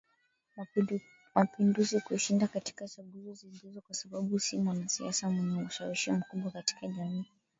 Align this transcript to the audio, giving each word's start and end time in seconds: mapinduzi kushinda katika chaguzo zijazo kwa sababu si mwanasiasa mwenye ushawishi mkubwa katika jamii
mapinduzi 1.35 1.99
kushinda 2.01 2.47
katika 2.47 2.87
chaguzo 2.87 3.33
zijazo 3.33 3.81
kwa 3.81 3.95
sababu 3.95 4.39
si 4.39 4.57
mwanasiasa 4.57 5.29
mwenye 5.29 5.61
ushawishi 5.61 6.11
mkubwa 6.11 6.51
katika 6.51 6.87
jamii 6.87 7.25